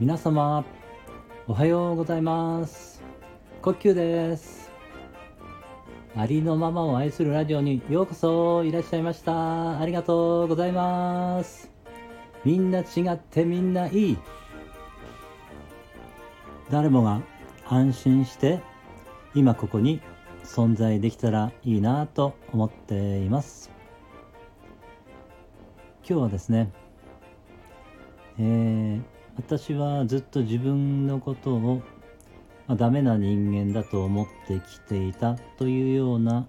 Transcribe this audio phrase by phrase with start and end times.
[0.00, 0.64] 皆様
[1.46, 3.02] おはようございます。
[3.60, 4.70] 呼吸です。
[6.16, 9.78] ありのままを愛するラジオにようこそいらっしゃいました。
[9.78, 11.70] ありがとうございます。
[12.42, 14.18] みんな違ってみんないい。
[16.70, 17.20] 誰もが
[17.68, 18.60] 安心して
[19.34, 20.00] 今ここに
[20.42, 23.71] 存在できたらいいなと思っています。
[26.08, 26.70] 今日はですね
[28.38, 29.02] えー、
[29.36, 31.82] 私はずっと自分のことを、
[32.66, 36.46] まあ、ダメな人間だと思ってきていたというような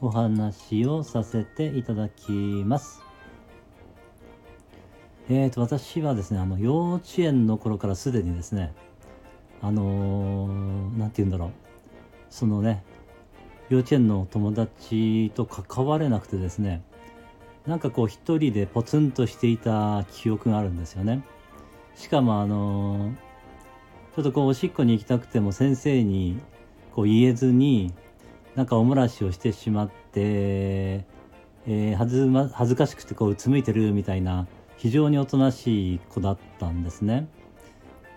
[0.00, 3.02] お話をさせていただきます。
[5.30, 8.72] えーと私はですねあの幼稚園の頃からすでにですね
[9.60, 11.50] あのー、て言うんだろう。
[12.30, 12.84] そのね
[13.70, 16.82] 幼稚園の友達と関われなくてですね
[17.66, 21.22] なんかこう一人でポツンとしていた記憶があるんですよね
[21.96, 23.12] しかもあの、
[24.14, 26.40] ちょっとこうおしっこに行きたくても先生に
[26.94, 27.92] こう言えずに
[28.54, 37.28] なんかおもらしをしてしまって、えー、はずま、恥ずかしくてこううつむいてるみたいな非常におとなしい子だったんですね。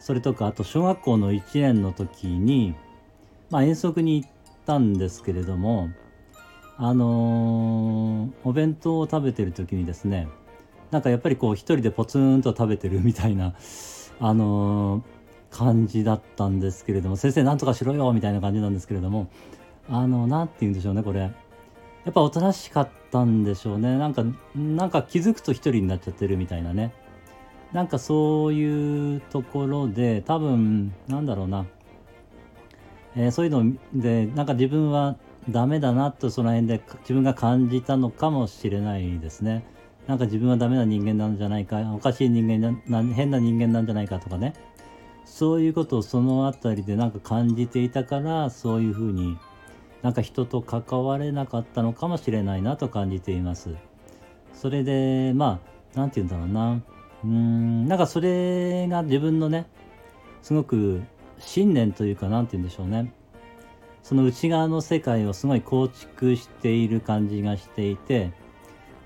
[0.00, 2.74] それとかあと小学校の1年の時に、
[3.50, 4.30] まあ、遠足に行っ
[4.66, 5.90] たんですけれども
[6.80, 10.28] あのー、お弁当を食べてる時にですね
[10.92, 13.54] なんかやっぱりこう一人でポツンと食べてるみたいな
[14.20, 15.02] あのー、
[15.50, 19.26] 感じだったんですけれども先生なんとかしろよみたいな感じなんですけれども
[19.90, 21.20] あの何て言うんでしょうねこれ。
[21.20, 23.98] やっぱおとなしかったんでしょうね。
[23.98, 26.92] なんかなんか気づくと一人になっちゃってるみたいなね。
[27.72, 31.66] なんかそういうところで多分なんだろうな、
[33.14, 35.16] えー、そういうのでなんか自分は
[35.48, 39.64] ダメだなとその辺で自分が感じたのかもしれないですね。
[40.06, 44.54] なんか自分はダメな人間なんじゃないかおかしい人間な変な人間なんじゃないかとかね
[45.26, 49.36] そういうことをその辺りでなんか感じていたからそういうふうに
[50.00, 53.74] なんか人と関われなかったのかもしれないなと感じています。
[54.54, 56.82] それでまあ何て言うんだろうな
[57.24, 59.66] うんなんかそれが自分のね
[60.42, 61.02] すごく
[61.38, 63.12] 信念というか何て言うんでしょうね
[64.08, 68.32] その内側の世界をすごい構築している感じがしていて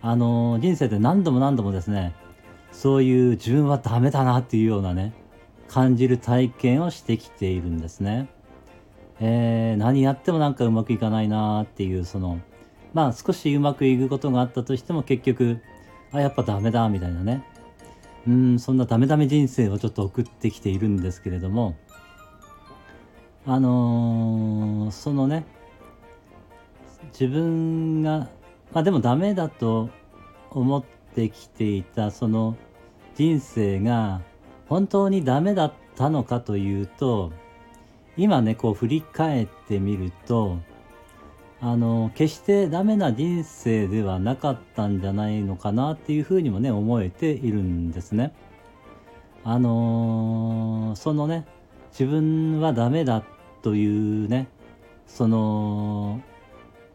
[0.00, 2.14] あの人生で何度も何度もですね
[2.70, 5.12] そういう自分はダメだなっていうようなね
[5.66, 8.28] 感じる体験をしてきているんですね。
[9.18, 12.38] えー、何やってもなんかうまくいかないなっていうその
[12.94, 15.60] まあ少しうまくいくことがあったとしても結局
[16.12, 17.44] あやっぱダメだみたいなね
[18.28, 21.74] うんそんなダメダメ人生をちょっと送ってきているんですけれども
[23.44, 25.44] あのー、そのね
[27.12, 28.28] 自分が
[28.72, 29.90] まあでもダメだと
[30.50, 32.56] 思ってきていたその
[33.14, 34.22] 人生が
[34.68, 37.32] 本当にダメだったのかというと
[38.16, 40.58] 今ねこう振り返ってみると
[41.60, 48.32] あの決してダメな人生ではなかったんじゃないのかなっていうふうにもね思えているんですね。
[49.44, 51.44] あのー、そのね
[51.92, 53.22] 自分はダメだ
[53.62, 54.48] というね
[55.06, 56.20] その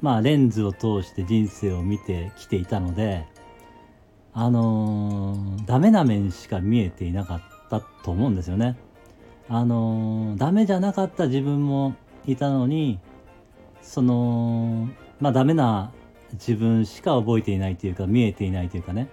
[0.00, 3.26] まあレンズを通して人生を見てきていたので
[4.32, 8.76] あのー、ダメな面しか見えていなかったと思うんですよね。
[9.48, 11.94] あのー、ダメじゃなかった自分も
[12.26, 12.98] いたのに
[13.80, 14.88] その
[15.20, 15.92] まあダメな
[16.32, 19.08] 自分しか覚えていないというか見えていないというかね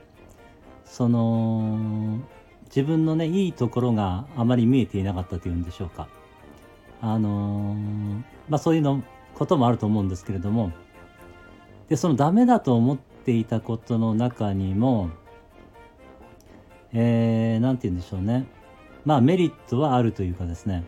[0.86, 2.20] その
[2.76, 6.08] 自分のねいいところがあまり見えていなかったというんでしょうか。
[7.02, 7.76] あの
[8.50, 9.04] まあそういうの
[9.36, 10.72] こともあると思うんですけれども。
[11.90, 15.10] でそのダメだと思っていたことの中にも
[16.94, 18.46] えー、なんて言うんでしょうね。
[19.06, 20.84] まあメリットはあるというかですね。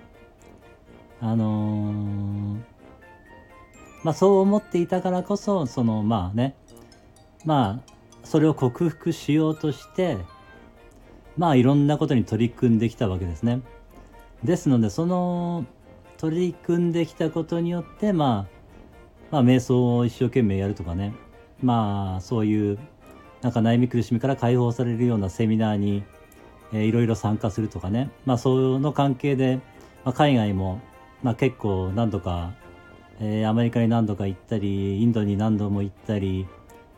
[1.21, 2.59] あのー
[4.03, 6.55] まあ、そう思っていたからこそそのまあね。
[7.45, 10.17] まあそれを克服しようとして
[11.37, 13.61] まあいろんなことに取り組んできたわけですね。
[14.43, 15.65] ですのでその
[16.17, 18.63] 取り組んできたことによってまあ
[19.31, 21.13] まあ瞑想を一生懸命やるとかね
[21.61, 22.77] まあそういう
[23.41, 26.03] なんか悩み苦しみから解放されるようなセミナーに、
[26.73, 29.59] えー、いろいろ参加するとかねまあその関係で、
[30.03, 30.81] まあ、海外も、
[31.23, 32.53] まあ、結構何度か
[33.19, 36.47] えー、アメリカに何度か行ったりインドに何度も行ったり、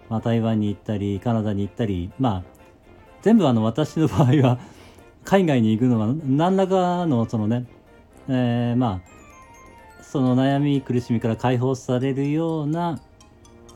[0.10, 2.44] まあ、台湾に行ったりカナダに行ったりまあ
[3.26, 4.60] 全部あの私の場合は
[5.24, 7.66] 海外に行くのは何らかのそのね、
[8.30, 13.02] えー、まあその悩み苦しみから解放されるような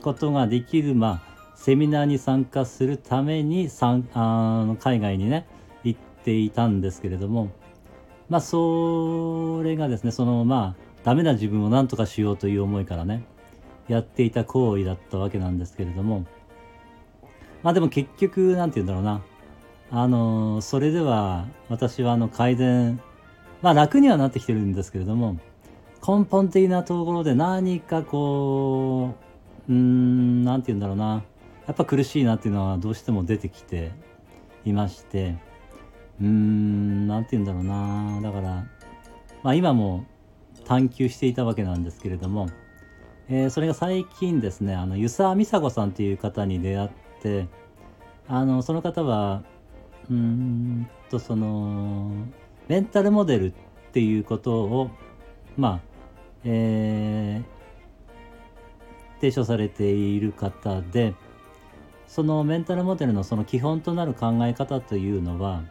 [0.03, 5.47] ことができるまあセミナーに参加するためにさあの海外にね
[5.83, 7.49] 行っていたんですけれども
[8.29, 13.23] まあそれがですねそのまあダメな自分を何とかしようという思いからね
[13.87, 16.27] やっていた行為だったわけなんですけれども
[17.63, 19.23] まあでも結局何て言うんだろうな
[19.91, 23.01] あのそれでは私はあの改善
[23.61, 25.37] まあ楽にはなってきてるんですけれども
[26.07, 29.15] 根本的なところで何かこ
[29.67, 31.23] ううん何て言うんだろうな。
[31.67, 33.91] やっぱ苦しいなっていうのはどうしても出てきて
[34.65, 35.37] いまして
[36.19, 38.21] うん何て言うんだろうな。
[38.21, 38.65] だから
[39.43, 40.05] まあ今も
[40.65, 42.49] 探求していたわけなんですけれども、
[43.27, 46.89] えー、それが最近ですねあの湯沢美佐子さんという方に出会っ
[47.21, 47.47] て
[48.27, 49.43] あのその方は
[50.09, 52.11] うんとその
[52.67, 53.53] メンタルモデルっ
[53.91, 54.91] ていうことを
[55.57, 55.89] まあ
[56.45, 61.13] えー、提唱されている方で
[62.07, 65.63] そのメンタルモデルのその基本となる考え方というのは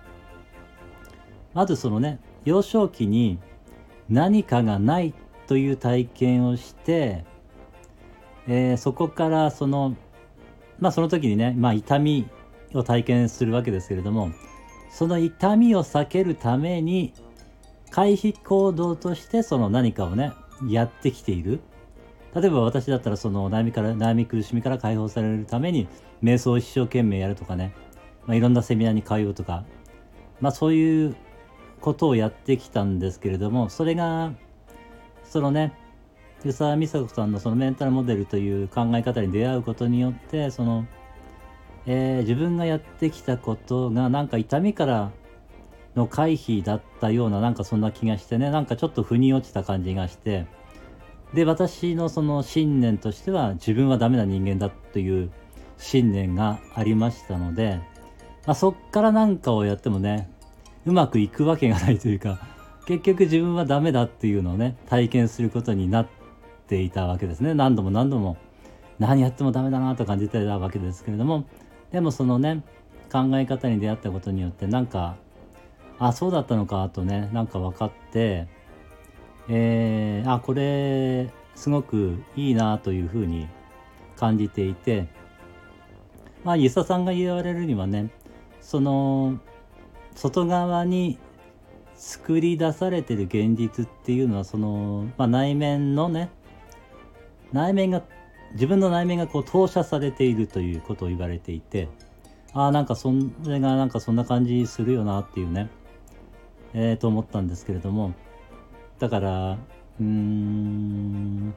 [1.54, 3.38] まずそのね幼少期に
[4.08, 5.14] 何かがない
[5.46, 7.24] という体験をして、
[8.46, 9.96] えー、そこからその
[10.78, 12.28] まあその時にね、まあ、痛み
[12.74, 14.30] を体験するわけですけれども
[14.90, 17.12] その痛みを避けるために
[17.90, 20.32] 回避行動としてその何かをね
[20.68, 21.60] やってきている。
[22.34, 25.88] 例えば私だったらその悩みから悩み苦しみから解放されるために
[26.22, 27.74] 瞑想を一生懸命やるとかね、
[28.26, 29.64] まあ、いろんなセミナーに通うとか
[30.40, 31.16] まあそういう
[31.80, 34.32] ことをやってきたんですけれどもそれが
[35.24, 35.72] そのね
[36.44, 40.86] 湯沢美佐子さんのそのメンタルモデルという考え方に出会うことによってその、
[41.90, 45.10] えー、自分がやってきたことがなんか痛みから
[45.96, 50.46] の回避だったようななんかそんな気がしてねなんかちょっと腑に落ちた感じがして。
[51.34, 55.30] で私のその信念としては自分はダメな人間だという
[55.76, 57.80] 信念がありましたので、
[58.46, 60.30] まあ、そっから何かをやってもね
[60.86, 62.40] うまくいくわけがないというか
[62.86, 66.08] 結局自分はダメだっていうのをね体験することになっ
[66.66, 67.52] ていたわけですね。
[67.52, 68.38] 何度も何度も
[68.98, 71.44] 何やってもダメだなと感じてたわけですけれども
[71.92, 72.62] でもそのね
[73.10, 75.16] 考え方に出会ったことによってなんか
[75.98, 78.46] あそうだったのかとねなんか分かって
[79.48, 83.48] えー、あこれすごくいいなというふうに
[84.16, 85.08] 感じていて
[86.44, 88.10] まあ遊佐さんが言われるにはね
[88.60, 89.40] その
[90.14, 91.18] 外側に
[91.94, 96.30] 作り出されてる現実っていうのはその、まあ、内面のね
[97.52, 98.02] 内面が
[98.52, 101.88] 自分の内面がこう投射されているということを言われていて
[102.52, 103.12] ああなんかそ
[103.44, 105.68] れがなんかそんな感じするよなっていうね。
[106.74, 108.12] えー、と思ったんですけれども
[108.98, 111.54] だからうーん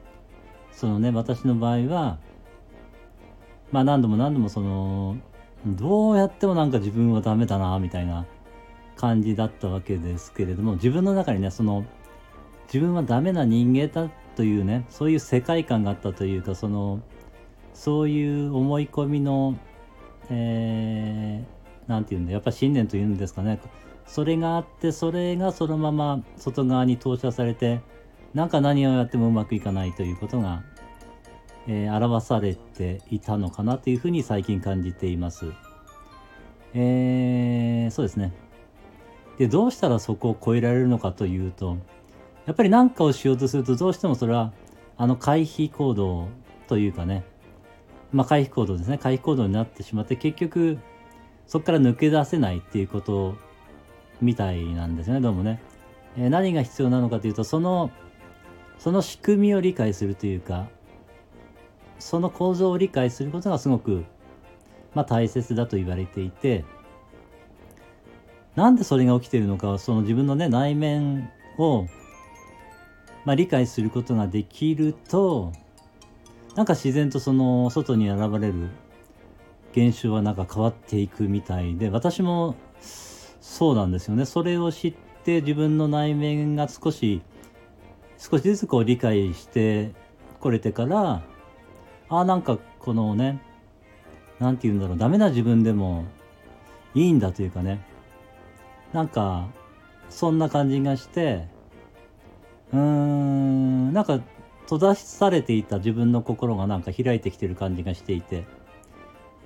[0.72, 2.18] そのね私の場合は
[3.70, 5.16] まあ何度も何度もその
[5.66, 8.26] どうやってもなんか自分はダメだなみたいな
[8.96, 11.84] 感じだったわけですけれども自分の中にねその
[12.66, 17.00] 自分はダメな人間だというねそういう世界観があったというかその
[17.74, 19.56] そういう思い込みの
[20.30, 23.60] えー、て言うんだやっぱ信念というんですかね
[24.06, 27.80] それがあってそれがそのまま外側に投射されて
[28.34, 30.62] なんか何をやってもうまくいかないということが、
[31.66, 35.52] えー、表されていたのかなというふうに最近感じています。
[36.74, 38.32] えー、そうですね。
[39.38, 41.76] でどうしたらそこを超えられるのかというと
[42.46, 44.52] やっぱり何かをしようとするとどうしてもそれは
[44.96, 46.28] あの回避行動
[46.66, 47.24] というかね。
[48.12, 48.98] まあ回避行動ですね。
[48.98, 50.78] 回避行動になってしまって結局
[51.46, 53.36] そこから抜け出せないっていうこと
[54.20, 55.20] みたいなんですね。
[55.20, 55.60] どうもね、
[56.16, 57.90] えー、何が必要なのかというとその
[58.78, 60.68] その仕組みを理解するというか
[61.98, 64.04] その構造を理解することがすごく、
[64.94, 66.64] まあ、大切だと言われていて
[68.56, 71.86] なんでそれが起きてるのかその自分のね内面を、
[73.24, 75.52] まあ、理解することができると
[76.56, 78.68] なんか自然とその外に現れる
[79.72, 82.56] 現象はなんか変わっていくみたいで私も
[83.40, 84.24] そうなんですよね。
[84.24, 87.22] それを知って自分の内面が少し
[88.18, 89.92] 少しずつこう理解して
[90.40, 91.22] これてから
[92.08, 93.40] あなんかこのね
[94.38, 96.04] 何て言うんだろうダメな自分でも
[96.94, 97.80] いいんだというかね
[98.92, 99.48] なんか
[100.10, 101.48] そんな感じがして
[102.72, 103.92] うーん。
[103.92, 104.20] なんか
[104.62, 108.44] 閉ざされていた自分の心がなんか開いてきてる感じがしていて。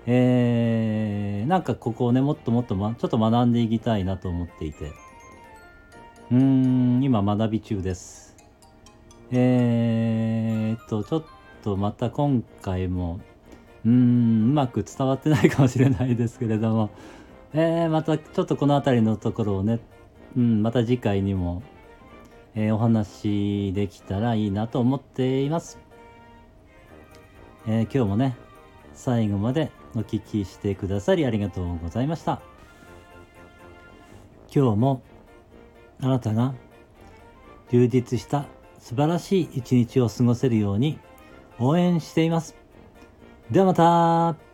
[0.08, 4.92] えー、なんかここをねもっともっと、ま、ちょっと学んでいきたいなと思っていて。
[6.30, 8.36] うーん今学び中です。
[9.32, 11.24] えー、っとちょっ
[11.64, 13.20] とまた今回も
[13.84, 16.90] うーんうまく伝わってないかもしれないですけれども、
[17.52, 19.80] えー、またちょっとこの辺りのところをね、
[20.36, 21.62] うん、また次回にも、
[22.56, 25.78] えー、お話できたらいいなと思っています。
[27.68, 28.36] えー、今日もね
[28.94, 32.40] 最後までお聴きしてくださりありがとうございました。
[34.54, 35.02] 今日も
[36.00, 36.54] あなたが
[37.70, 38.46] 充実した
[38.78, 40.98] 素晴らしい一日を過ごせるように
[41.58, 42.56] 応援しています。
[43.50, 44.45] ではまた